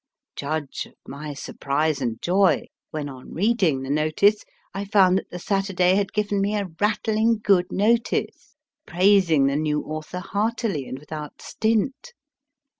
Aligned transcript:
Judge 0.35 0.87
of 0.87 0.95
my 1.07 1.31
surprise 1.31 2.01
and 2.01 2.19
joy 2.23 2.65
when, 2.89 3.07
on 3.07 3.31
reading 3.31 3.83
the 3.83 3.89
notice, 3.91 4.43
I 4.73 4.83
found 4.83 5.15
that 5.19 5.29
the 5.29 5.37
Saturday 5.37 5.93
had 5.93 6.11
given 6.11 6.41
me 6.41 6.55
a 6.55 6.69
rattling 6.79 7.37
good 7.43 7.71
notice, 7.71 8.55
praising 8.87 9.45
the 9.45 9.57
new 9.57 9.83
author 9.83 10.17
heartily 10.21 10.87
and 10.87 10.97
without 10.97 11.39
stint. 11.39 12.13